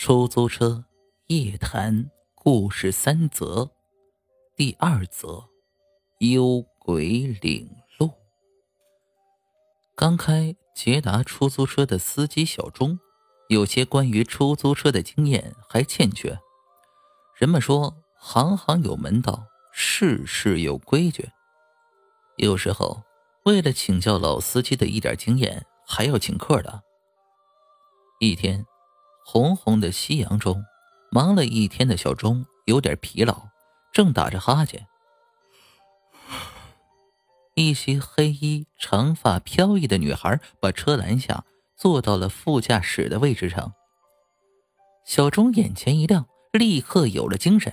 [0.00, 0.84] 出租车
[1.26, 3.72] 夜谈故事三则，
[4.54, 5.48] 第二则
[6.20, 8.12] 幽鬼领路。
[9.96, 13.00] 刚开捷达出租车的司机小钟，
[13.48, 16.38] 有些关于出租车的经验还欠缺。
[17.34, 21.28] 人们说，行行有门道，事事有规矩。
[22.36, 23.02] 有时候，
[23.46, 26.84] 为了请教老司机的一点经验，还要请客的。
[28.20, 28.64] 一天。
[29.30, 30.64] 红红的夕阳中，
[31.10, 33.48] 忙了一天的小钟有点疲劳，
[33.92, 34.86] 正打着哈欠。
[37.52, 41.44] 一袭黑衣、长发飘逸的女孩把车拦下，
[41.76, 43.74] 坐到了副驾驶的位置上。
[45.04, 47.70] 小钟眼前一亮，立刻有了精神。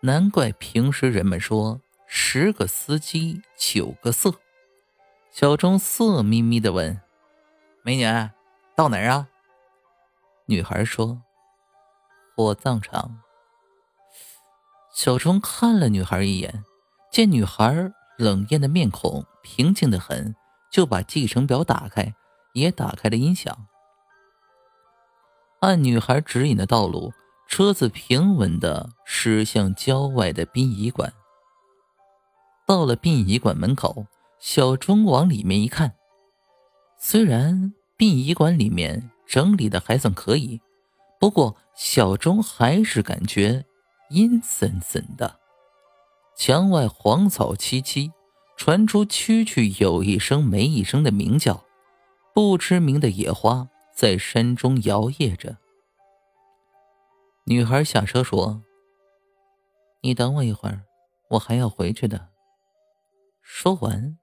[0.00, 4.32] 难怪平时人们说“十个司机九个色”。
[5.30, 6.98] 小钟色眯眯的问
[7.84, 8.04] ：“美女，
[8.74, 9.28] 到哪儿啊？”
[10.50, 11.20] 女孩说
[12.34, 13.20] ：“火葬场。”
[14.94, 16.64] 小钟看了女孩一眼，
[17.12, 20.34] 见女孩冷艳的面孔平静的很，
[20.72, 22.14] 就把计程表打开，
[22.54, 23.66] 也打开了音响。
[25.60, 27.12] 按女孩指引的道路，
[27.46, 31.12] 车子平稳的驶向郊外的殡仪馆。
[32.66, 34.06] 到了殡仪馆门口，
[34.38, 35.94] 小钟往里面一看，
[36.98, 39.10] 虽然殡仪馆里面。
[39.28, 40.60] 整理的还算可以，
[41.20, 43.66] 不过小钟还是感觉
[44.08, 45.38] 阴森森的。
[46.34, 48.10] 墙外黄草萋萋，
[48.56, 51.62] 传出蛐蛐有一声没一声的鸣叫，
[52.32, 55.58] 不知名的野花在山中摇曳着。
[57.44, 58.62] 女孩下车说
[60.02, 60.84] ：“你等我一会儿，
[61.30, 62.28] 我还要回去的。”
[63.42, 64.16] 说完，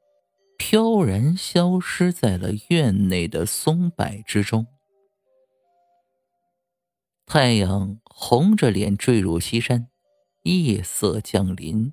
[0.57, 4.65] 飘然消失在了院内的松柏之中。
[7.25, 9.87] 太阳红着脸坠入西山，
[10.43, 11.91] 夜色降临。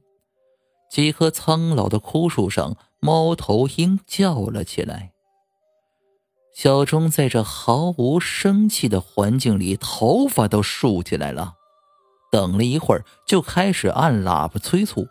[0.90, 5.12] 几棵苍老的枯树上，猫头鹰叫了起来。
[6.54, 11.54] 小钟在这毫无生气的环境里，头发都竖起来了。
[12.30, 15.08] 等了一会儿，就开始按喇叭催促。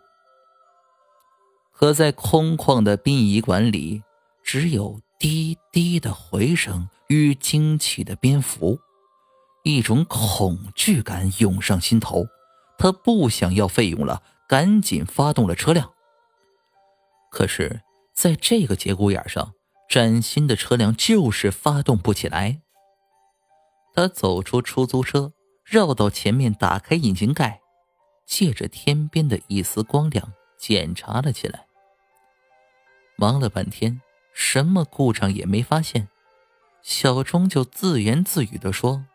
[1.71, 4.03] 可在空旷的殡仪馆里，
[4.43, 8.79] 只有滴滴的回声与惊起的蝙蝠。
[9.63, 12.25] 一种恐惧感涌上心头，
[12.77, 15.93] 他不想要费用了，赶紧发动了车辆。
[17.29, 17.81] 可是，
[18.13, 19.53] 在这个节骨眼上，
[19.87, 22.61] 崭新的车辆就是发动不起来。
[23.93, 25.33] 他走出出租车，
[25.63, 27.61] 绕到前面，打开引擎盖，
[28.25, 31.67] 借着天边的一丝光亮检查了起来。
[33.15, 34.01] 忙了半天，
[34.33, 36.09] 什么故障也没发现，
[36.81, 39.05] 小钟就自言自语的说。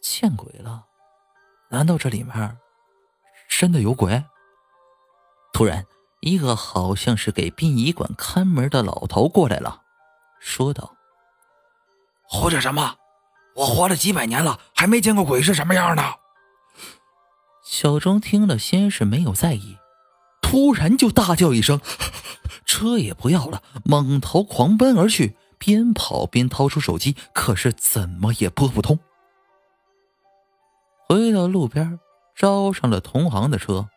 [0.00, 0.86] 见鬼了！
[1.70, 2.58] 难道这里面
[3.48, 4.24] 真的有鬼？
[5.52, 5.84] 突然，
[6.20, 9.82] 一个好像是给殡仪馆看门的老头过来了，
[10.40, 10.96] 说道
[12.22, 12.96] ：“胡扯什么？
[13.56, 16.02] 我活了几百年了，还没见过鬼是什么样的。”
[17.62, 19.76] 小钟听了，先是没有在意，
[20.40, 21.80] 突然就大叫一声，
[22.64, 28.98] 车也不要了，猛头狂奔而去，边跑边掏出手机，可是怎么也拨不通。
[31.10, 31.98] 回到路边，
[32.36, 33.90] 招上了同行的车。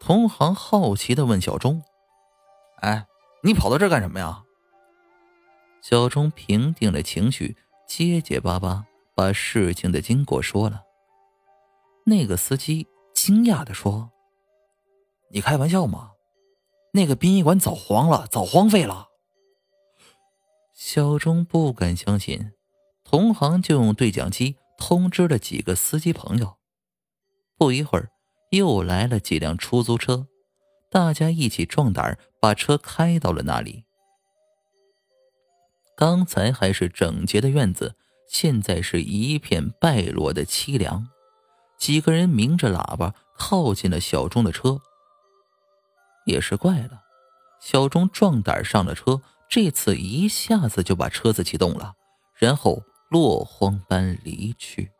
[0.00, 1.84] 同行好奇的问小钟
[2.82, 3.06] ：“哎，
[3.44, 4.42] 你跑到这干什么呀？”
[5.80, 10.82] 小钟平定了情绪，结结巴巴把事情的经过说了。
[12.04, 14.10] 那个司机惊讶的说
[15.30, 16.10] ：“你开玩笑吗？
[16.90, 19.06] 那个殡仪馆早黄了，早荒废了。”
[20.74, 22.50] 小钟不敢相信，
[23.04, 24.56] 同行就用对讲机。
[24.78, 26.56] 通知了几个司机朋友，
[27.58, 28.08] 不一会儿，
[28.52, 30.28] 又来了几辆出租车，
[30.90, 33.84] 大家一起壮胆把车开到了那里。
[35.96, 37.96] 刚才还是整洁的院子，
[38.30, 41.08] 现在是一片败落的凄凉。
[41.76, 44.80] 几个人鸣着喇叭靠近了小钟的车。
[46.24, 47.02] 也是怪了，
[47.60, 49.20] 小钟壮胆上了车，
[49.50, 51.94] 这次一下子就把车子启动了，
[52.38, 52.82] 然后。
[53.08, 54.97] 落荒般离去。